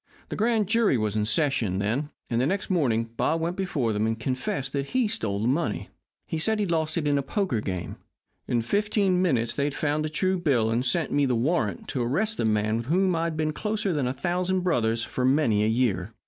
The 0.29 0.35
grand 0.35 0.65
jury 0.65 0.97
was 0.97 1.15
in 1.15 1.25
session 1.25 1.77
then, 1.77 2.09
and 2.27 2.41
the 2.41 2.47
next 2.47 2.71
morning 2.71 3.11
Bob 3.17 3.39
went 3.39 3.55
before 3.55 3.93
them 3.93 4.07
and 4.07 4.19
confessed 4.19 4.73
that 4.73 4.87
he 4.87 5.07
stole 5.07 5.43
the 5.43 5.47
money. 5.47 5.89
He 6.25 6.39
said 6.39 6.57
he 6.57 6.65
lost 6.65 6.97
it 6.97 7.07
in 7.07 7.19
a 7.19 7.21
poker 7.21 7.61
game. 7.61 7.97
In 8.47 8.63
fifteen 8.63 9.21
minutes 9.21 9.53
they 9.53 9.65
had 9.65 9.75
found 9.75 10.03
a 10.07 10.09
true 10.09 10.39
bill 10.39 10.71
and 10.71 10.83
sent 10.83 11.11
me 11.11 11.27
the 11.27 11.35
warrant 11.35 11.87
to 11.89 12.01
arrest 12.01 12.37
the 12.37 12.45
man 12.45 12.77
with 12.77 12.87
whom 12.87 13.15
I'd 13.15 13.37
been 13.37 13.53
closer 13.53 13.93
than 13.93 14.07
a 14.07 14.11
thousand 14.11 14.61
brothers 14.61 15.03
for 15.03 15.23
many 15.23 15.63
a 15.63 15.67
year. 15.67 16.09